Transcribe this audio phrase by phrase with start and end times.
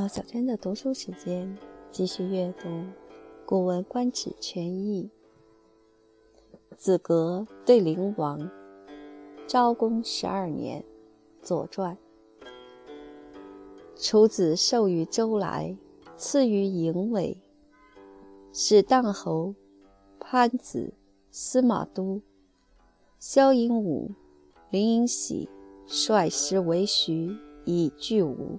[0.00, 1.58] 到小娟的读书时间，
[1.92, 2.68] 继续阅读
[3.44, 5.10] 《古文观止全译》。
[6.74, 8.50] 子格对灵王，
[9.46, 10.80] 昭公十二年，
[11.42, 11.98] 《左传》。
[14.02, 15.76] 楚子受于周来，
[16.16, 17.36] 赐于营尾。
[18.54, 19.54] 使荡侯
[20.18, 20.94] 潘子、
[21.30, 22.22] 司马都、
[23.18, 24.12] 萧颖武、
[24.70, 25.46] 林颖喜
[25.86, 27.36] 率师为徐，
[27.66, 28.58] 以拒吴。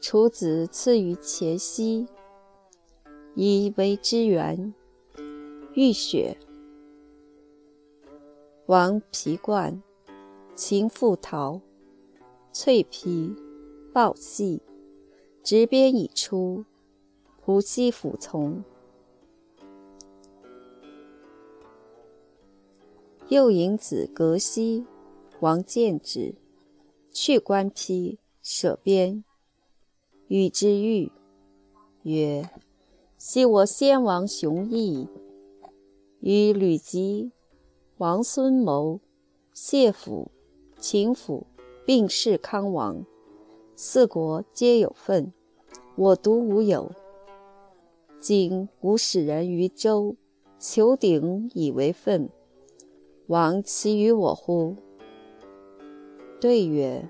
[0.00, 2.06] 楚子赐于黔西，
[3.34, 4.72] 以为之源。
[5.74, 6.36] 浴血，
[8.66, 9.80] 王皮冠，
[10.56, 11.60] 秦复陶，
[12.52, 13.34] 翠皮，
[13.92, 14.62] 抱细，
[15.44, 16.64] 执鞭以出，
[17.44, 18.64] 仆西服从。
[23.28, 24.86] 又引子革西，
[25.40, 26.34] 王见之，
[27.12, 29.22] 去冠披，舍鞭。
[30.28, 31.10] 与之欲
[32.02, 32.50] 曰
[33.16, 35.08] ：“昔我先王雄毅，
[36.20, 37.32] 与吕吉、
[37.96, 39.00] 王孙谋、
[39.54, 40.30] 谢府、
[40.78, 41.46] 秦府
[41.86, 43.06] 并弑康王，
[43.74, 45.32] 四国皆有份，
[45.96, 46.92] 我独无有。
[48.20, 50.14] 今吾使人于周，
[50.58, 52.28] 求鼎以为份，
[53.28, 54.76] 王其于我乎？”
[56.38, 57.08] 对曰：“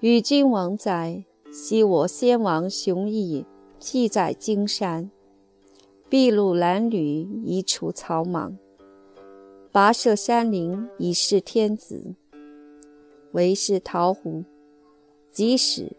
[0.00, 3.44] 与君王哉！”昔我先王雄毅，
[3.80, 5.10] 辟在荆山，
[6.08, 8.56] 筚路蓝缕以除草莽，
[9.72, 12.14] 跋涉山林以示天子。
[13.32, 14.44] 为是陶胡，
[15.32, 15.96] 即使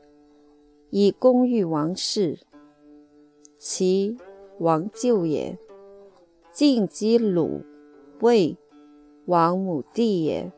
[0.89, 2.39] 以公欲王室，
[3.57, 4.17] 其
[4.59, 5.57] 王舅也。
[6.53, 7.61] 晋及鲁、
[8.21, 8.57] 魏，
[9.25, 10.49] 王母弟也。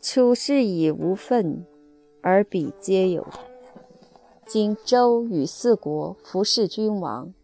[0.00, 1.66] 处事以无分。
[2.22, 3.26] 而彼皆有。
[4.46, 7.34] 今周与四国服侍君王，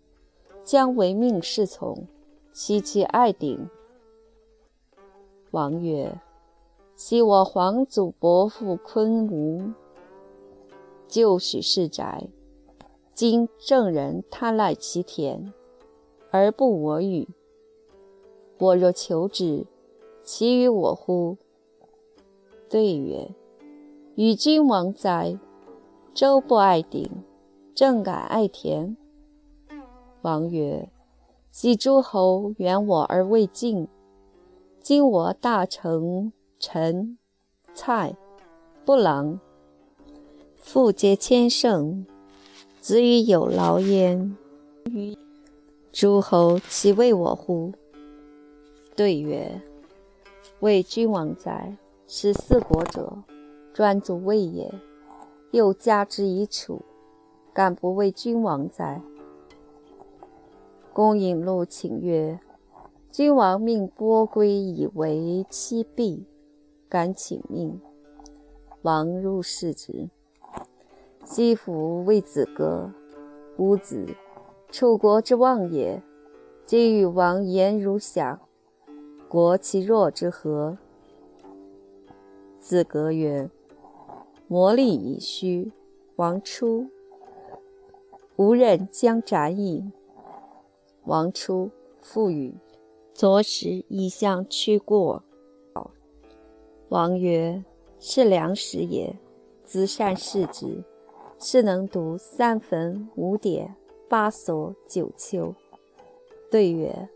[0.65, 2.07] 将为命是从，
[2.53, 3.69] 其其爱鼎。
[5.51, 6.21] 王曰
[6.95, 9.73] ：“昔我皇祖伯父昆吾，
[11.09, 12.29] 就许世宅。
[13.15, 15.53] 今郑人贪赖其田，
[16.31, 17.27] 而不我与。
[18.59, 19.67] 我若求之，
[20.23, 21.37] 其与我乎？”
[22.69, 23.29] 对曰。
[24.19, 25.39] 与君王哉？
[26.13, 27.09] 周不爱鼎，
[27.73, 28.97] 正敢爱田。
[30.23, 30.91] 王曰
[31.53, 33.87] ：“昔诸侯远我而未近，
[34.81, 37.17] 今我大成陈、
[37.73, 38.17] 蔡、
[38.85, 39.39] 布郎，
[40.57, 42.05] 父皆千乘，
[42.81, 44.37] 子与有劳焉。
[45.93, 47.73] 诸侯其为我乎？”
[48.97, 49.63] 对曰
[50.59, 51.77] ：“为君王哉，
[52.09, 53.17] 使四国者。”
[53.79, 54.75] 专足魏也，
[55.53, 56.83] 又加之以楚，
[57.53, 59.01] 敢不为君王哉？
[60.93, 62.41] 公引路请曰
[63.13, 66.27] ：“君王命波归以为妻婢，
[66.89, 67.81] 敢请命？”
[68.83, 70.09] 王入视之，
[71.23, 72.93] 西服为子歌，
[73.59, 74.05] 吾子，
[74.73, 76.03] 楚国之望也。
[76.67, 78.41] 今与王言如响，
[79.29, 80.77] 国其弱之何？
[82.59, 83.49] 子歌曰。
[84.51, 85.71] 魔力已虚，
[86.17, 86.89] 王出。
[88.37, 89.93] 吾任将斩矣。
[91.05, 91.71] 王出，
[92.01, 92.55] 复语。
[93.13, 95.23] 昨时以相驱过。
[96.89, 97.63] 王曰
[98.01, 99.15] ：“是良食也。
[99.65, 100.83] 子善事之，
[101.39, 103.75] 是能读三坟五典
[104.09, 105.55] 八所九丘。”
[106.51, 107.11] 对曰：“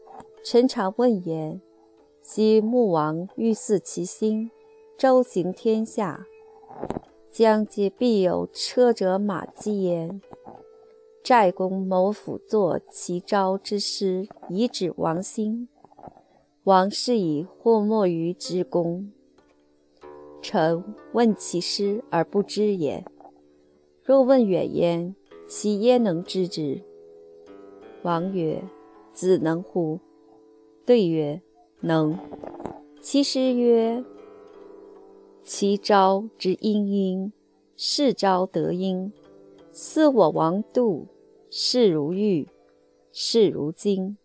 [0.44, 1.62] 臣常问言。
[2.20, 4.50] 昔穆王欲祀其心，
[4.98, 6.26] 周行天下。”
[7.32, 10.20] 将皆必有车者马迹焉。
[11.24, 15.66] 寨公谋辅作其招之师，以指王心。
[16.64, 19.10] 王是以祸莫于之功。
[20.42, 23.02] 臣问其师而不知也。
[24.04, 25.16] 若问远焉，
[25.48, 26.82] 其焉能知之？
[28.02, 28.62] 王曰
[29.14, 29.98] ：“子能乎？”
[30.84, 31.40] 对曰
[31.80, 32.18] ：“能。”
[33.00, 34.04] 其师曰。
[35.44, 37.32] 其招之殷殷，
[37.76, 39.12] 是招得殷。
[39.72, 41.08] 思我王度，
[41.50, 42.46] 视如玉，
[43.10, 44.16] 视如金。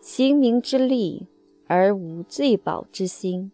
[0.00, 1.26] 行明之利，
[1.66, 3.50] 而无罪宝之心。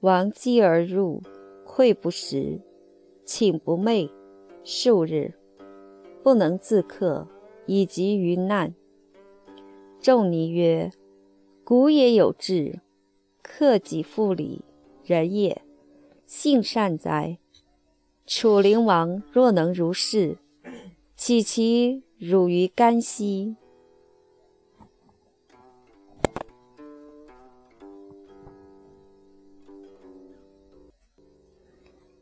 [0.00, 1.20] 王饥而入，
[1.66, 2.60] 馈不食，
[3.24, 4.08] 寝不寐，
[4.62, 5.34] 数日
[6.22, 7.26] 不能自克，
[7.66, 8.74] 以及于难。
[10.00, 10.92] 仲尼曰
[11.64, 12.80] ：“古也有志，
[13.42, 14.62] 克己复礼。”
[15.06, 15.62] 人也，
[16.26, 17.38] 性善哉！
[18.26, 20.38] 楚灵王若能如是，
[21.14, 23.54] 岂其辱于干兮？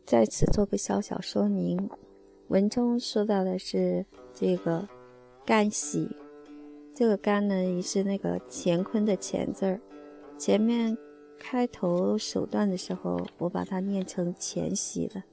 [0.05, 1.89] 在此做个小小说明，
[2.49, 4.05] 文中说到的是
[4.35, 4.87] 这个
[5.47, 6.07] 干喜，
[6.95, 9.81] 这个干呢也是那个乾坤的乾字儿，
[10.37, 10.95] 前面
[11.47, 15.25] 开头首段的时候，我把它念成乾喜了，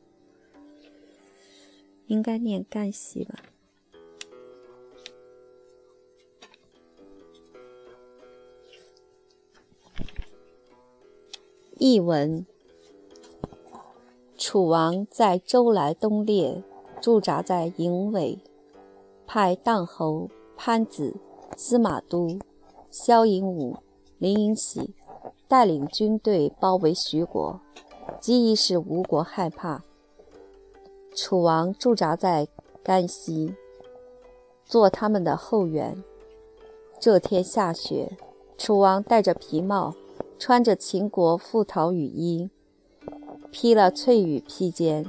[2.07, 3.41] 应该念干喜吧。
[11.77, 12.45] 译文。
[14.37, 16.61] 楚王在周来东列
[17.01, 18.37] 驻扎在营尾，
[19.25, 21.15] 派荡侯潘子、
[21.55, 22.37] 司马都、
[22.89, 23.77] 萧颖武、
[24.17, 24.93] 林颖喜
[25.51, 27.59] 带领军队包围徐国，
[28.21, 29.83] 机意使吴国害怕。
[31.13, 32.47] 楚王驻扎在
[32.81, 33.53] 甘溪，
[34.63, 36.01] 做他们的后援。
[37.01, 38.17] 这天下雪，
[38.57, 39.93] 楚王戴着皮帽，
[40.39, 42.49] 穿着秦国覆陶雨衣。
[43.51, 45.05] 披了翠羽披肩，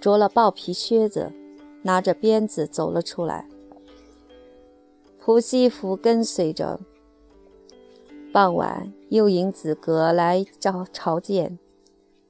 [0.00, 1.32] 着了豹皮靴子，
[1.82, 3.48] 拿着鞭子走了出来。
[5.20, 6.78] 仆西服跟随着。
[8.34, 11.56] 傍晚，又引子格来朝朝见。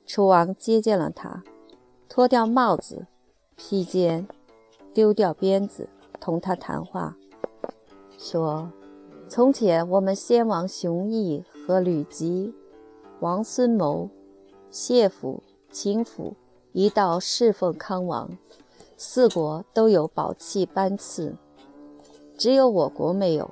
[0.04, 1.42] 楚王接见了他，
[2.10, 3.06] 脱掉帽子、
[3.56, 4.28] 披肩，
[4.92, 5.88] 丢掉鞭子，
[6.20, 7.16] 同他谈话，
[8.18, 8.70] 说
[9.30, 12.52] ：“从前我们先王熊毅和吕吉、
[13.20, 14.10] 王孙谋。”
[14.70, 15.42] 谢府、
[15.72, 16.36] 秦府
[16.72, 18.28] 一道侍奉康王，
[18.98, 21.34] 四国都有宝器班赐，
[22.36, 23.50] 只有我国没有。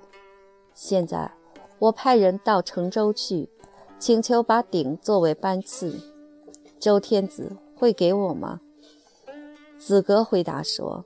[0.74, 1.32] 现在
[1.82, 3.48] 我派人到成州去，
[3.98, 5.98] 请求把鼎作为班赐，
[6.78, 8.60] 周天子会给我吗？
[9.78, 11.04] 子格回答说：“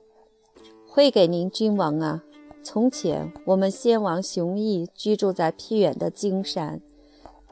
[0.87, 2.23] 会给您君王啊。
[2.61, 6.79] 从前我们先王熊毅居住在僻远的荆山，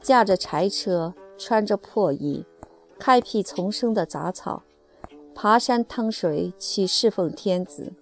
[0.00, 2.44] 驾着柴车，穿着破衣。”
[2.96, 4.62] 开辟丛生的杂草，
[5.34, 7.92] 爬山趟水去侍奉天子，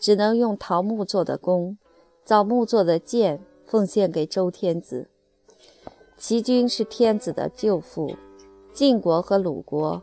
[0.00, 1.78] 只能用桃木做的弓、
[2.24, 5.08] 枣木做的剑奉献给周天子。
[6.16, 8.16] 齐军是天子的舅父，
[8.72, 10.02] 晋国和鲁国、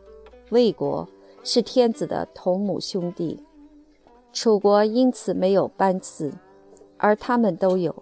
[0.50, 1.06] 魏国
[1.42, 3.42] 是天子的同母兄弟，
[4.32, 6.32] 楚国因此没有班次，
[6.96, 7.94] 而他们都有。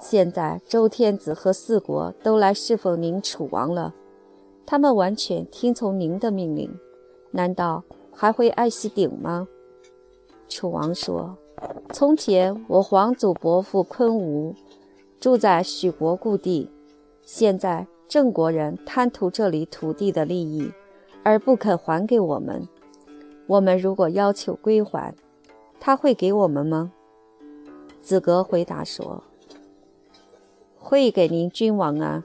[0.00, 3.94] 现在周天子和四国都来侍奉您楚王了。
[4.66, 6.76] 他们完全听从您的命令，
[7.30, 9.46] 难道还会爱惜鼎吗？
[10.48, 11.38] 楚王说
[11.92, 14.54] ：“从前我皇祖伯父昆吾
[15.18, 16.70] 住在许国故地，
[17.22, 20.70] 现在郑国人贪图这里土地的利益，
[21.22, 22.68] 而不肯还给我们。
[23.46, 25.14] 我们如果要求归还，
[25.80, 26.92] 他会给我们吗？”
[28.02, 29.22] 子格回答说
[30.78, 32.24] ：“会给您君王啊。”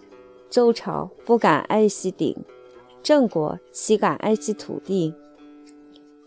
[0.52, 2.36] 周朝不敢爱惜鼎，
[3.02, 5.16] 郑国岂敢爱惜土地？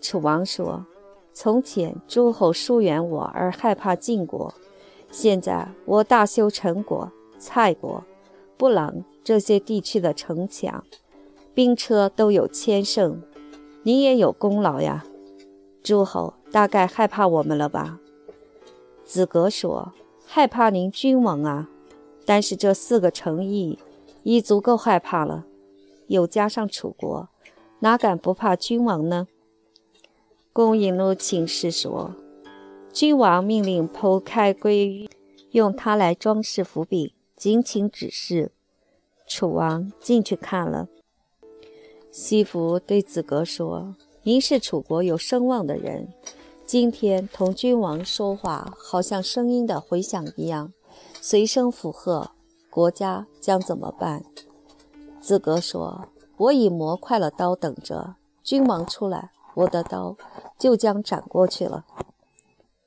[0.01, 0.87] 楚王说
[1.35, 4.55] ：“从前诸侯疏远我而害怕晋国，
[5.11, 8.03] 现在我大修陈国、蔡国、
[8.57, 10.85] 布朗这些地区的城墙，
[11.53, 13.21] 兵车都有千乘，
[13.83, 15.05] 你也有功劳呀。
[15.83, 17.99] 诸侯大概害怕我们了吧？”
[19.05, 19.93] 子格说
[20.25, 21.69] ：“害怕您君王啊，
[22.25, 23.79] 但是这四个城邑。”
[24.27, 25.45] 已足够害怕了，
[26.07, 27.29] 又加上楚国，
[27.81, 29.29] 哪敢不怕君王呢？
[30.55, 32.15] 公引怒请示说
[32.95, 35.11] ：“君王命令剖开龟玉，
[35.51, 38.53] 用它来装饰伏笔，敬请指示。”
[39.27, 40.87] 楚王进去看了。
[42.13, 46.15] 西服对子格说：“您是楚国有声望的人，
[46.65, 50.73] 今天同君王说话，好像声音的回响一样，
[51.21, 52.31] 随声附和。”
[52.71, 54.25] 国家将怎么办？
[55.21, 56.07] 子格说
[56.39, 60.17] ：“我已磨快了刀，等着君王出来，我的刀
[60.59, 61.85] 就将斩过去了。”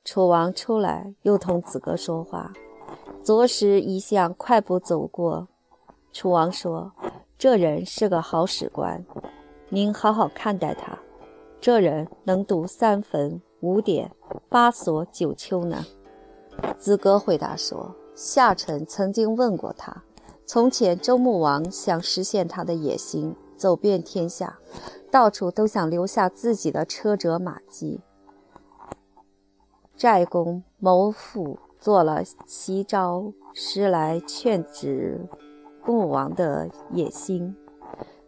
[0.04, 2.52] 楚王出来，又同子格说话。
[3.22, 5.48] 左使一向快步走过。
[6.12, 6.92] 楚王说
[7.38, 9.04] ：“这人是个好使官，
[9.68, 10.98] 您好好看待他。
[11.60, 14.10] 这人能读三坟、五典、
[14.48, 15.84] 八所、九丘呢。”
[16.78, 17.94] 子格回答说。
[18.14, 20.02] 下臣曾经问过他，
[20.44, 24.58] 从前周穆王想实现他的野心，走遍天下，
[25.10, 28.00] 到处都想留下自己的车辙马迹。
[29.96, 35.20] 寨公谋父做了奇招，时来劝止
[35.84, 37.56] 穆王的野心。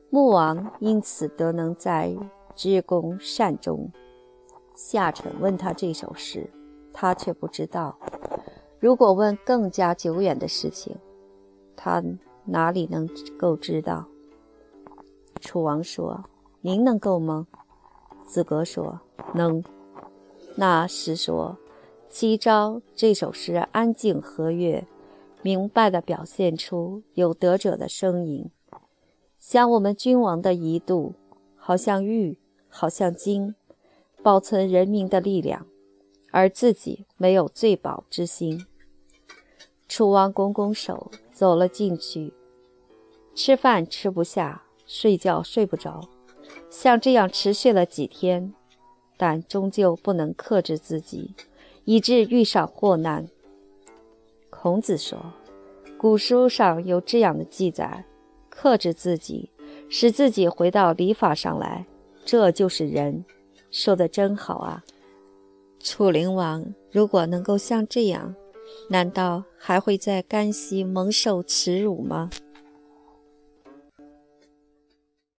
[0.08, 2.16] 穆王因此得能在
[2.56, 3.90] 知公善终。
[4.74, 6.50] 夏臣问他这首诗，
[6.92, 7.96] 他却不知道。
[8.80, 10.96] 如果问更加久远的事情，
[11.76, 12.02] 他
[12.46, 13.08] 哪里能
[13.38, 14.06] 够知道？
[15.40, 16.24] 楚王说
[16.60, 17.46] ：“您能够吗？”
[18.26, 19.00] 子格说
[19.34, 19.62] ：“能。”
[20.56, 21.56] 那诗说
[22.10, 24.86] ：“七朝这首诗安静和悦，
[25.42, 28.50] 明白地表现出有德者的声音，
[29.38, 31.14] 像我们君王的仪度，
[31.56, 32.38] 好像玉，
[32.68, 33.54] 好像金，
[34.22, 35.66] 保存人民的力量，
[36.30, 38.66] 而自己没有最宝之心。”
[39.88, 42.32] 楚王拱拱手，走了进去。
[43.34, 46.08] 吃饭吃不下，睡觉睡不着，
[46.70, 48.54] 像这样持续了几天，
[49.16, 51.34] 但终究不能克制自己，
[51.84, 53.28] 以致遇上祸难。
[54.48, 55.18] 孔子说
[55.98, 58.04] ：“古书上有这样的记载，
[58.48, 59.50] 克制自己，
[59.88, 61.84] 使自己回到礼法上来，
[62.24, 63.24] 这就是仁。”
[63.70, 64.82] 说的真好啊！
[65.80, 68.34] 楚灵王如果能够像这样。
[68.88, 72.30] 难道还会在甘西蒙受耻辱吗？